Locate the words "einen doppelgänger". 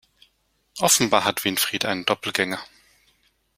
1.85-2.57